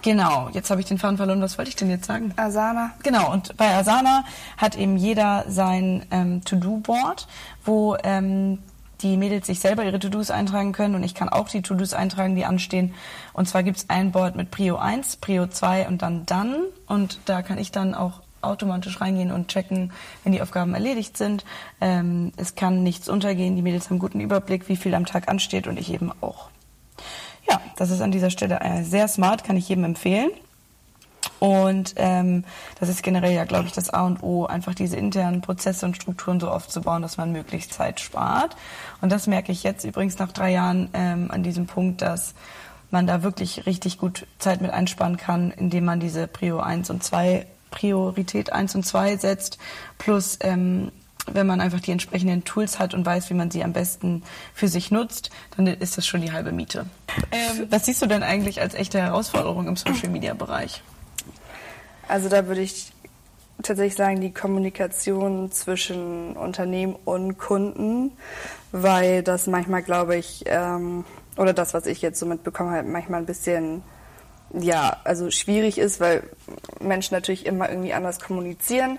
Genau, 0.00 0.48
jetzt 0.52 0.70
habe 0.70 0.80
ich 0.80 0.86
den 0.86 0.96
Faden 0.96 1.18
verloren. 1.18 1.42
Was 1.42 1.58
wollte 1.58 1.68
ich 1.68 1.76
denn 1.76 1.90
jetzt 1.90 2.06
sagen? 2.06 2.32
Asana. 2.36 2.92
Genau, 3.02 3.30
und 3.30 3.54
bei 3.58 3.74
Asana 3.74 4.24
hat 4.56 4.74
eben 4.74 4.96
jeder 4.96 5.44
sein 5.48 6.06
ähm, 6.10 6.42
To-Do-Board, 6.44 7.26
wo 7.66 7.96
ähm, 8.02 8.60
die 9.02 9.16
Mädels 9.16 9.46
sich 9.46 9.60
selber 9.60 9.84
ihre 9.84 9.98
To-Dos 9.98 10.30
eintragen 10.30 10.72
können 10.72 10.94
und 10.94 11.02
ich 11.02 11.14
kann 11.14 11.28
auch 11.28 11.48
die 11.48 11.62
To-Dos 11.62 11.94
eintragen, 11.94 12.36
die 12.36 12.44
anstehen. 12.44 12.94
Und 13.32 13.48
zwar 13.48 13.62
gibt 13.62 13.78
es 13.78 13.90
ein 13.90 14.12
Board 14.12 14.36
mit 14.36 14.50
Prio 14.50 14.76
1, 14.76 15.16
Prio 15.16 15.46
2 15.46 15.88
und 15.88 16.02
dann 16.02 16.24
dann. 16.26 16.64
Und 16.86 17.20
da 17.24 17.42
kann 17.42 17.58
ich 17.58 17.72
dann 17.72 17.94
auch 17.94 18.20
automatisch 18.42 19.00
reingehen 19.00 19.30
und 19.30 19.48
checken, 19.48 19.92
wenn 20.24 20.32
die 20.32 20.42
Aufgaben 20.42 20.74
erledigt 20.74 21.16
sind. 21.16 21.44
Ähm, 21.80 22.32
es 22.36 22.54
kann 22.54 22.82
nichts 22.82 23.08
untergehen. 23.08 23.56
Die 23.56 23.62
Mädels 23.62 23.88
haben 23.88 23.98
guten 23.98 24.20
Überblick, 24.20 24.68
wie 24.68 24.76
viel 24.76 24.94
am 24.94 25.06
Tag 25.06 25.28
ansteht 25.28 25.66
und 25.66 25.78
ich 25.78 25.92
eben 25.92 26.12
auch. 26.20 26.48
Ja, 27.48 27.60
das 27.76 27.90
ist 27.90 28.00
an 28.00 28.12
dieser 28.12 28.30
Stelle 28.30 28.60
äh, 28.60 28.82
sehr 28.82 29.08
smart, 29.08 29.44
kann 29.44 29.56
ich 29.56 29.68
jedem 29.68 29.84
empfehlen. 29.84 30.30
Und 31.42 31.94
ähm, 31.96 32.44
das 32.78 32.88
ist 32.88 33.02
generell 33.02 33.32
ja, 33.32 33.44
glaube 33.44 33.66
ich, 33.66 33.72
das 33.72 33.90
A 33.90 34.06
und 34.06 34.22
O, 34.22 34.46
einfach 34.46 34.76
diese 34.76 34.94
internen 34.94 35.40
Prozesse 35.40 35.84
und 35.84 35.96
Strukturen 35.96 36.38
so 36.38 36.48
aufzubauen, 36.48 37.02
dass 37.02 37.16
man 37.16 37.32
möglichst 37.32 37.72
Zeit 37.72 37.98
spart. 37.98 38.54
Und 39.00 39.10
das 39.10 39.26
merke 39.26 39.50
ich 39.50 39.64
jetzt 39.64 39.84
übrigens 39.84 40.20
nach 40.20 40.30
drei 40.30 40.52
Jahren 40.52 40.88
ähm, 40.92 41.32
an 41.32 41.42
diesem 41.42 41.66
Punkt, 41.66 42.00
dass 42.00 42.34
man 42.92 43.08
da 43.08 43.24
wirklich 43.24 43.66
richtig 43.66 43.98
gut 43.98 44.24
Zeit 44.38 44.60
mit 44.60 44.70
einsparen 44.70 45.16
kann, 45.16 45.50
indem 45.50 45.84
man 45.84 45.98
diese 45.98 46.28
Prio 46.28 46.60
1 46.60 46.90
und 46.90 47.02
2, 47.02 47.44
Priorität 47.72 48.52
1 48.52 48.76
und 48.76 48.86
2 48.86 49.16
setzt, 49.16 49.58
plus 49.98 50.38
ähm, 50.42 50.92
wenn 51.26 51.48
man 51.48 51.60
einfach 51.60 51.80
die 51.80 51.90
entsprechenden 51.90 52.44
Tools 52.44 52.78
hat 52.78 52.94
und 52.94 53.04
weiß, 53.04 53.30
wie 53.30 53.34
man 53.34 53.50
sie 53.50 53.64
am 53.64 53.72
besten 53.72 54.22
für 54.54 54.68
sich 54.68 54.92
nutzt, 54.92 55.30
dann 55.56 55.66
ist 55.66 55.98
das 55.98 56.06
schon 56.06 56.20
die 56.20 56.30
halbe 56.30 56.52
Miete. 56.52 56.86
Ähm, 57.32 57.66
was 57.68 57.86
siehst 57.86 58.00
du 58.00 58.06
denn 58.06 58.22
eigentlich 58.22 58.60
als 58.60 58.74
echte 58.74 59.00
Herausforderung 59.00 59.66
im 59.66 59.74
Social-Media-Bereich? 59.74 60.84
Also 62.12 62.28
da 62.28 62.46
würde 62.46 62.60
ich 62.60 62.92
tatsächlich 63.62 63.94
sagen, 63.94 64.20
die 64.20 64.34
Kommunikation 64.34 65.50
zwischen 65.50 66.36
Unternehmen 66.36 66.94
und 67.06 67.38
Kunden, 67.38 68.12
weil 68.70 69.22
das 69.22 69.46
manchmal, 69.46 69.82
glaube 69.82 70.16
ich, 70.16 70.44
ähm, 70.44 71.06
oder 71.38 71.54
das, 71.54 71.72
was 71.72 71.86
ich 71.86 72.02
jetzt 72.02 72.20
so 72.20 72.26
mitbekomme, 72.26 72.72
halt 72.72 72.86
manchmal 72.86 73.20
ein 73.20 73.26
bisschen 73.26 73.82
ja, 74.52 74.98
also 75.04 75.30
schwierig 75.30 75.78
ist, 75.78 76.00
weil 76.00 76.24
Menschen 76.80 77.14
natürlich 77.14 77.46
immer 77.46 77.70
irgendwie 77.70 77.94
anders 77.94 78.20
kommunizieren 78.20 78.98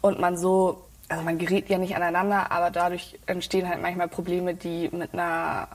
und 0.00 0.18
man 0.18 0.38
so 0.38 0.84
also 1.10 1.22
man 1.22 1.36
gerät 1.36 1.68
ja 1.68 1.76
nicht 1.76 1.94
aneinander, 1.94 2.50
aber 2.50 2.70
dadurch 2.70 3.18
entstehen 3.26 3.68
halt 3.68 3.82
manchmal 3.82 4.08
Probleme, 4.08 4.54
die 4.54 4.88
mit 4.90 5.12
einer 5.12 5.68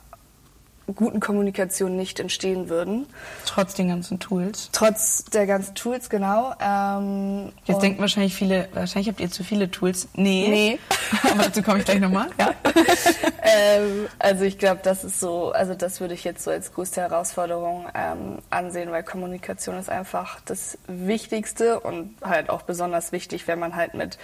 guten 0.96 1.20
Kommunikation 1.20 1.96
nicht 1.96 2.20
entstehen 2.20 2.70
würden. 2.70 3.06
Trotz 3.46 3.74
den 3.74 3.90
ganzen 3.90 4.20
Tools. 4.20 4.70
Trotz 4.72 5.26
der 5.26 5.48
ganzen 5.48 5.76
Tools, 5.76 6.10
genau. 6.10 6.54
Ähm, 6.60 7.52
Jetzt 7.66 7.82
denken 7.82 8.00
wahrscheinlich 8.00 8.36
viele, 8.36 8.68
wahrscheinlich 8.74 9.10
habt 9.10 9.20
ihr 9.20 9.30
zu 9.30 9.44
viele 9.44 9.72
Tools. 9.72 10.08
Nee. 10.14 10.48
Nee. 10.50 10.80
Aber 11.32 11.44
dazu 11.44 11.62
komme 11.62 11.80
ich 11.80 11.86
gleich 11.86 12.00
nochmal. 12.00 12.28
Ja. 12.40 12.54
ähm, 13.42 14.08
also 14.20 14.44
ich 14.44 14.58
glaube, 14.58 14.82
das 14.84 15.04
ist 15.04 15.20
so, 15.20 15.52
also 15.52 15.76
das 15.76 16.02
würde 16.02 16.14
ich 16.14 16.24
jetzt 16.24 16.44
so 16.44 16.52
als 16.52 16.74
größte 16.74 17.02
Herausforderung 17.02 17.88
ähm, 17.94 18.40
ansehen, 18.50 18.92
weil 18.92 19.04
Kommunikation 19.04 19.78
ist 19.78 19.90
einfach 19.90 20.40
das 20.46 20.78
Wichtigste 20.88 21.80
und 21.80 22.16
halt 22.22 22.50
auch 22.50 22.64
besonders 22.64 23.12
wichtig, 23.12 23.48
wenn 23.48 23.60
man 23.60 23.76
halt 23.76 23.94
mit 23.94 24.18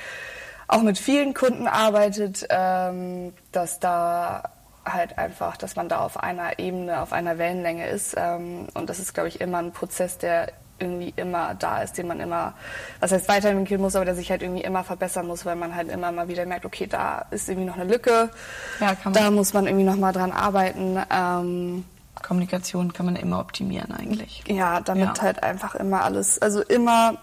auch 0.68 0.82
mit 0.82 0.98
vielen 0.98 1.34
Kunden 1.34 1.68
arbeitet, 1.68 2.48
ähm, 2.50 3.34
dass 3.52 3.80
da 3.80 4.44
halt 4.86 5.18
einfach, 5.18 5.58
dass 5.58 5.76
man 5.76 5.90
da 5.90 6.00
auf 6.00 6.22
einer 6.22 6.60
Ebene, 6.60 7.02
auf 7.02 7.12
einer 7.12 7.38
Wellenlänge 7.38 7.88
ist. 7.88 8.16
Ähm, 8.18 8.68
und 8.74 8.90
das 8.90 9.00
ist, 9.00 9.14
glaube 9.14 9.30
ich, 9.30 9.42
immer 9.42 9.58
ein 9.58 9.72
Prozess, 9.72 10.18
der 10.18 10.52
irgendwie 10.80 11.14
immer 11.16 11.56
da 11.56 11.82
ist, 11.82 11.98
den 11.98 12.08
man 12.08 12.20
immer, 12.20 12.54
was 13.00 13.12
heißt 13.12 13.28
weiterentwickeln 13.30 13.82
muss, 13.82 13.96
aber 13.96 14.06
der 14.06 14.16
sich 14.16 14.30
halt 14.30 14.42
irgendwie 14.42 14.64
immer 14.64 14.84
verbessern 14.84 15.26
muss, 15.26 15.46
weil 15.46 15.56
man 15.56 15.74
halt 15.74 15.90
immer 15.90 16.12
mal 16.12 16.28
wieder 16.28 16.46
merkt, 16.46 16.66
okay, 16.66 16.86
da 16.86 17.26
ist 17.32 17.48
irgendwie 17.48 17.68
noch 17.68 17.78
eine 17.78 17.86
Lücke, 17.86 18.30
ja, 18.82 18.96
da 19.12 19.32
muss 19.32 19.54
man 19.54 19.68
irgendwie 19.68 19.86
noch 19.86 19.96
mal 19.96 20.12
dran 20.12 20.32
arbeiten. 20.32 21.00
Ähm, 21.10 21.86
Kommunikation 22.22 22.92
kann 22.92 23.06
man 23.06 23.16
immer 23.16 23.40
optimieren 23.40 23.92
eigentlich. 23.92 24.44
Ja, 24.48 24.82
damit 24.82 25.18
ja. 25.18 25.24
halt 25.24 25.44
einfach 25.44 25.76
immer 25.76 26.04
alles, 26.04 26.42
also 26.42 26.62
immer 26.62 27.18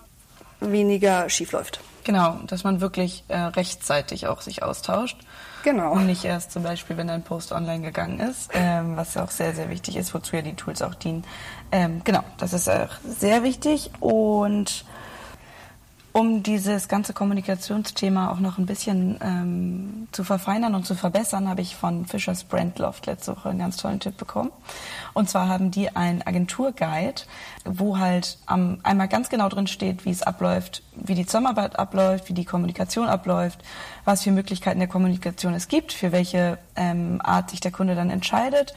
weniger 0.60 1.28
schief 1.28 1.52
läuft. 1.52 1.80
Genau, 2.04 2.38
dass 2.46 2.64
man 2.64 2.80
wirklich 2.80 3.24
äh, 3.28 3.38
rechtzeitig 3.38 4.26
auch 4.26 4.40
sich 4.40 4.62
austauscht. 4.62 5.18
Genau. 5.62 5.92
Und 5.92 6.06
nicht 6.06 6.24
erst 6.24 6.52
zum 6.52 6.62
Beispiel, 6.62 6.96
wenn 6.96 7.08
ein 7.08 7.22
Post 7.22 7.52
online 7.52 7.82
gegangen 7.82 8.20
ist, 8.20 8.50
ähm, 8.52 8.96
was 8.96 9.16
auch 9.16 9.30
sehr, 9.30 9.54
sehr 9.54 9.70
wichtig 9.70 9.96
ist, 9.96 10.12
wozu 10.12 10.36
ja 10.36 10.42
die 10.42 10.54
Tools 10.54 10.82
auch 10.82 10.94
dienen. 10.94 11.24
Ähm, 11.70 12.02
genau, 12.04 12.24
das 12.38 12.52
ist 12.52 12.68
auch 12.68 12.90
sehr 13.04 13.42
wichtig 13.42 13.90
und 14.00 14.84
um 16.12 16.42
dieses 16.42 16.88
ganze 16.88 17.14
Kommunikationsthema 17.14 18.30
auch 18.30 18.38
noch 18.38 18.58
ein 18.58 18.66
bisschen 18.66 19.18
ähm, 19.22 20.08
zu 20.12 20.24
verfeinern 20.24 20.74
und 20.74 20.84
zu 20.84 20.94
verbessern, 20.94 21.48
habe 21.48 21.62
ich 21.62 21.74
von 21.74 22.04
Fischers 22.04 22.44
Brandloft 22.44 23.06
letzte 23.06 23.34
Woche 23.34 23.48
einen 23.48 23.58
ganz 23.58 23.78
tollen 23.78 23.98
Tipp 23.98 24.18
bekommen. 24.18 24.50
Und 25.14 25.30
zwar 25.30 25.48
haben 25.48 25.70
die 25.70 25.96
einen 25.96 26.20
Agenturguide, 26.20 27.22
wo 27.64 27.98
halt 27.98 28.38
ähm, 28.50 28.78
einmal 28.82 29.08
ganz 29.08 29.30
genau 29.30 29.48
drin 29.48 29.66
steht, 29.66 30.04
wie 30.04 30.10
es 30.10 30.22
abläuft, 30.22 30.82
wie 30.96 31.14
die 31.14 31.24
Zusammenarbeit 31.24 31.78
abläuft, 31.78 32.28
wie 32.28 32.34
die 32.34 32.44
Kommunikation 32.44 33.08
abläuft, 33.08 33.60
was 34.04 34.22
für 34.22 34.32
Möglichkeiten 34.32 34.80
der 34.80 34.88
Kommunikation 34.88 35.54
es 35.54 35.68
gibt, 35.68 35.92
für 35.92 36.12
welche 36.12 36.58
ähm, 36.76 37.20
Art 37.22 37.50
sich 37.50 37.60
der 37.60 37.72
Kunde 37.72 37.94
dann 37.94 38.10
entscheidet 38.10 38.74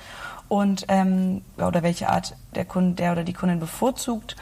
und 0.48 0.86
ähm, 0.88 1.42
oder 1.58 1.84
welche 1.84 2.10
Art 2.10 2.36
der 2.54 2.63
Kunde, 2.63 2.96
der 2.96 3.12
oder 3.12 3.24
die 3.24 3.34
Kundin 3.34 3.60
bevorzugt 3.60 4.38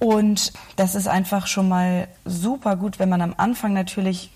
und 0.00 0.52
das 0.76 0.94
ist 0.94 1.06
einfach 1.06 1.46
schon 1.46 1.68
mal 1.68 2.08
super 2.24 2.74
gut, 2.76 2.98
wenn 2.98 3.08
man 3.08 3.20
am 3.20 3.34
Anfang 3.36 3.74
natürlich 3.74 4.30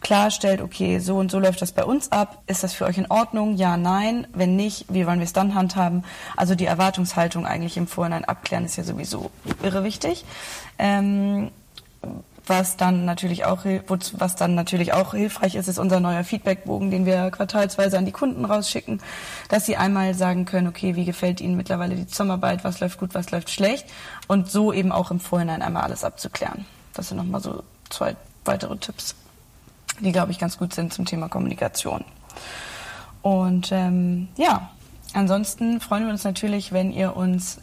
klarstellt, 0.00 0.60
okay, 0.60 0.98
so 0.98 1.16
und 1.16 1.30
so 1.30 1.38
läuft 1.38 1.62
das 1.62 1.72
bei 1.72 1.84
uns 1.84 2.10
ab. 2.12 2.42
Ist 2.46 2.64
das 2.64 2.74
für 2.74 2.84
euch 2.84 2.98
in 2.98 3.10
Ordnung? 3.10 3.56
Ja, 3.56 3.76
nein. 3.76 4.26
Wenn 4.32 4.56
nicht, 4.56 4.86
wie 4.88 5.06
wollen 5.06 5.18
wir 5.18 5.24
es 5.24 5.32
dann 5.32 5.54
handhaben? 5.54 6.04
Also 6.36 6.54
die 6.54 6.66
Erwartungshaltung 6.66 7.46
eigentlich 7.46 7.76
im 7.76 7.86
Vorhinein 7.86 8.24
abklären 8.24 8.64
ist 8.64 8.76
ja 8.76 8.84
sowieso 8.84 9.30
irre 9.62 9.84
wichtig. 9.84 10.24
Ähm, 10.78 11.50
was 12.46 12.76
dann 12.76 13.04
natürlich 13.04 13.44
auch 13.44 13.64
was 13.64 14.36
dann 14.36 14.54
natürlich 14.54 14.92
auch 14.92 15.12
hilfreich 15.12 15.54
ist, 15.54 15.68
ist 15.68 15.78
unser 15.78 16.00
neuer 16.00 16.24
Feedbackbogen, 16.24 16.90
den 16.90 17.06
wir 17.06 17.30
quartalsweise 17.30 17.96
an 17.96 18.04
die 18.04 18.12
Kunden 18.12 18.44
rausschicken, 18.44 19.00
dass 19.48 19.66
sie 19.66 19.76
einmal 19.76 20.14
sagen 20.14 20.44
können, 20.44 20.68
okay, 20.68 20.94
wie 20.96 21.04
gefällt 21.04 21.40
ihnen 21.40 21.56
mittlerweile 21.56 21.94
die 21.94 22.06
Zusammenarbeit, 22.06 22.64
was 22.64 22.80
läuft 22.80 22.98
gut, 22.98 23.14
was 23.14 23.30
läuft 23.30 23.50
schlecht 23.50 23.86
und 24.28 24.50
so 24.50 24.72
eben 24.72 24.92
auch 24.92 25.10
im 25.10 25.20
Vorhinein 25.20 25.62
einmal 25.62 25.84
alles 25.84 26.04
abzuklären. 26.04 26.66
Das 26.92 27.08
sind 27.08 27.16
nochmal 27.16 27.40
so 27.40 27.62
zwei 27.88 28.16
weitere 28.44 28.76
Tipps, 28.76 29.14
die 30.00 30.12
glaube 30.12 30.32
ich 30.32 30.38
ganz 30.38 30.58
gut 30.58 30.74
sind 30.74 30.92
zum 30.92 31.06
Thema 31.06 31.28
Kommunikation. 31.28 32.04
Und 33.22 33.72
ähm, 33.72 34.28
ja, 34.36 34.70
ansonsten 35.14 35.80
freuen 35.80 36.04
wir 36.04 36.12
uns 36.12 36.24
natürlich, 36.24 36.72
wenn 36.72 36.92
ihr 36.92 37.16
uns 37.16 37.58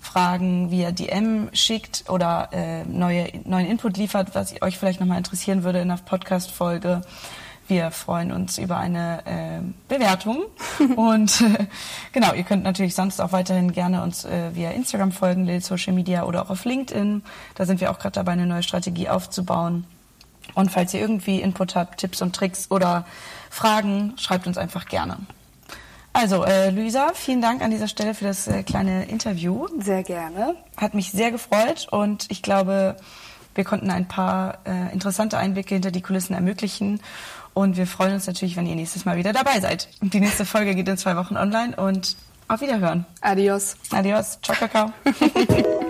Fragen 0.00 0.70
via 0.70 0.90
DM 0.90 1.50
schickt 1.52 2.08
oder 2.08 2.48
äh, 2.52 2.84
neue, 2.84 3.28
neuen 3.44 3.66
Input 3.66 3.96
liefert, 3.96 4.34
was 4.34 4.60
euch 4.62 4.78
vielleicht 4.78 5.00
nochmal 5.00 5.18
interessieren 5.18 5.62
würde 5.62 5.80
in 5.80 5.88
der 5.88 5.96
Podcast-Folge. 5.96 7.02
Wir 7.68 7.92
freuen 7.92 8.32
uns 8.32 8.58
über 8.58 8.78
eine 8.78 9.24
äh, 9.26 9.60
Bewertung. 9.88 10.44
und 10.96 11.40
äh, 11.42 11.66
genau, 12.12 12.34
ihr 12.34 12.42
könnt 12.42 12.64
natürlich 12.64 12.96
sonst 12.96 13.20
auch 13.20 13.30
weiterhin 13.30 13.72
gerne 13.72 14.02
uns 14.02 14.24
äh, 14.24 14.54
via 14.54 14.70
Instagram 14.70 15.12
folgen, 15.12 15.44
Lil 15.44 15.60
Social 15.60 15.92
Media 15.92 16.24
oder 16.24 16.42
auch 16.42 16.50
auf 16.50 16.64
LinkedIn. 16.64 17.22
Da 17.54 17.66
sind 17.66 17.80
wir 17.80 17.92
auch 17.92 18.00
gerade 18.00 18.14
dabei, 18.14 18.32
eine 18.32 18.46
neue 18.46 18.64
Strategie 18.64 19.08
aufzubauen. 19.08 19.84
Und 20.54 20.72
falls 20.72 20.94
ihr 20.94 21.00
irgendwie 21.00 21.40
Input 21.40 21.76
habt, 21.76 22.00
Tipps 22.00 22.22
und 22.22 22.34
Tricks 22.34 22.70
oder 22.70 23.06
Fragen, 23.50 24.14
schreibt 24.16 24.48
uns 24.48 24.58
einfach 24.58 24.86
gerne. 24.86 25.18
Also, 26.12 26.44
äh, 26.44 26.70
Luisa, 26.70 27.12
vielen 27.14 27.40
Dank 27.40 27.62
an 27.62 27.70
dieser 27.70 27.88
Stelle 27.88 28.14
für 28.14 28.24
das 28.24 28.48
äh, 28.48 28.62
kleine 28.62 29.04
Interview. 29.04 29.68
Sehr 29.78 30.02
gerne. 30.02 30.56
Hat 30.76 30.94
mich 30.94 31.12
sehr 31.12 31.30
gefreut 31.30 31.86
und 31.90 32.26
ich 32.30 32.42
glaube, 32.42 32.96
wir 33.54 33.64
konnten 33.64 33.90
ein 33.90 34.08
paar 34.08 34.58
äh, 34.64 34.92
interessante 34.92 35.38
Einblicke 35.38 35.74
hinter 35.74 35.90
die 35.90 36.02
Kulissen 36.02 36.34
ermöglichen. 36.34 37.00
Und 37.52 37.76
wir 37.76 37.86
freuen 37.86 38.14
uns 38.14 38.26
natürlich, 38.26 38.56
wenn 38.56 38.66
ihr 38.66 38.76
nächstes 38.76 39.04
Mal 39.04 39.16
wieder 39.16 39.32
dabei 39.32 39.60
seid. 39.60 39.88
Die 40.00 40.20
nächste 40.20 40.44
Folge 40.44 40.74
geht 40.74 40.88
in 40.88 40.96
zwei 40.96 41.16
Wochen 41.16 41.36
online 41.36 41.74
und 41.76 42.16
auf 42.48 42.60
Wiederhören. 42.60 43.06
Adios. 43.20 43.76
Adios. 43.90 44.38
Ciao, 44.42 44.56
Kakao. 44.56 44.92